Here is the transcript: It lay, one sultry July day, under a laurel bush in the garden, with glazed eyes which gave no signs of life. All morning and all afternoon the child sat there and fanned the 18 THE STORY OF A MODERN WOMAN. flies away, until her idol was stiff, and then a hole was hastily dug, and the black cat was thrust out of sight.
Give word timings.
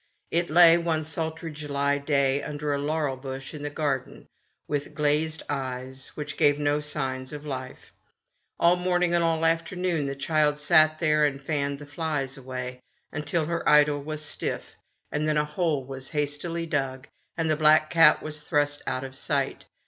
It 0.31 0.49
lay, 0.49 0.79
one 0.79 1.03
sultry 1.03 1.51
July 1.51 1.99
day, 1.99 2.41
under 2.41 2.73
a 2.73 2.79
laurel 2.79 3.15
bush 3.15 3.53
in 3.53 3.61
the 3.61 3.69
garden, 3.69 4.27
with 4.67 4.95
glazed 4.95 5.43
eyes 5.47 6.07
which 6.15 6.37
gave 6.37 6.57
no 6.57 6.79
signs 6.81 7.31
of 7.31 7.45
life. 7.45 7.93
All 8.59 8.75
morning 8.77 9.13
and 9.13 9.23
all 9.23 9.45
afternoon 9.45 10.07
the 10.07 10.15
child 10.15 10.57
sat 10.57 10.97
there 10.97 11.23
and 11.23 11.39
fanned 11.39 11.77
the 11.77 11.83
18 11.83 11.85
THE 11.85 11.91
STORY 11.91 11.93
OF 11.93 12.09
A 12.09 12.09
MODERN 12.09 12.25
WOMAN. 12.25 12.25
flies 12.25 12.37
away, 12.73 12.81
until 13.11 13.45
her 13.45 13.69
idol 13.69 14.01
was 14.01 14.25
stiff, 14.25 14.75
and 15.11 15.27
then 15.27 15.37
a 15.37 15.45
hole 15.45 15.85
was 15.85 16.09
hastily 16.09 16.65
dug, 16.65 17.07
and 17.37 17.47
the 17.47 17.55
black 17.55 17.91
cat 17.91 18.23
was 18.23 18.41
thrust 18.41 18.81
out 18.87 19.03
of 19.03 19.15
sight. 19.15 19.67